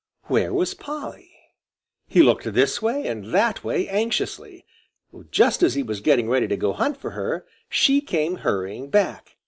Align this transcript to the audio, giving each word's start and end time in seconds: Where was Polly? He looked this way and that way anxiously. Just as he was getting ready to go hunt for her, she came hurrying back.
Where 0.23 0.51
was 0.51 0.73
Polly? 0.73 1.29
He 2.07 2.23
looked 2.23 2.51
this 2.51 2.81
way 2.81 3.05
and 3.05 3.23
that 3.35 3.63
way 3.63 3.87
anxiously. 3.87 4.65
Just 5.29 5.61
as 5.61 5.75
he 5.75 5.83
was 5.83 6.01
getting 6.01 6.27
ready 6.27 6.47
to 6.47 6.57
go 6.57 6.73
hunt 6.73 6.97
for 6.97 7.11
her, 7.11 7.45
she 7.69 8.01
came 8.01 8.37
hurrying 8.37 8.89
back. 8.89 9.37